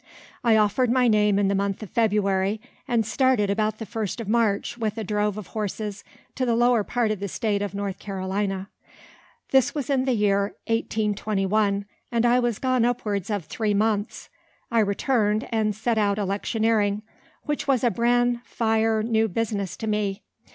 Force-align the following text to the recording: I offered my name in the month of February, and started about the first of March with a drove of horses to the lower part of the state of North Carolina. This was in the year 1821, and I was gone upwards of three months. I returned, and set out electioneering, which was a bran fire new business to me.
I 0.43 0.57
offered 0.57 0.89
my 0.89 1.07
name 1.07 1.37
in 1.37 1.47
the 1.47 1.53
month 1.53 1.83
of 1.83 1.91
February, 1.91 2.59
and 2.87 3.05
started 3.05 3.51
about 3.51 3.77
the 3.77 3.85
first 3.85 4.19
of 4.19 4.27
March 4.27 4.75
with 4.75 4.97
a 4.97 5.03
drove 5.03 5.37
of 5.37 5.45
horses 5.53 6.03
to 6.33 6.43
the 6.43 6.55
lower 6.55 6.83
part 6.83 7.11
of 7.11 7.19
the 7.19 7.27
state 7.27 7.61
of 7.61 7.75
North 7.75 7.99
Carolina. 7.99 8.67
This 9.51 9.75
was 9.75 9.91
in 9.91 10.05
the 10.05 10.13
year 10.15 10.55
1821, 10.65 11.85
and 12.11 12.25
I 12.25 12.39
was 12.39 12.57
gone 12.57 12.83
upwards 12.83 13.29
of 13.29 13.45
three 13.45 13.75
months. 13.75 14.29
I 14.71 14.79
returned, 14.79 15.47
and 15.51 15.75
set 15.75 15.99
out 15.99 16.17
electioneering, 16.17 17.03
which 17.43 17.67
was 17.67 17.83
a 17.83 17.91
bran 17.91 18.41
fire 18.43 19.03
new 19.03 19.27
business 19.27 19.77
to 19.77 19.85
me. 19.85 20.23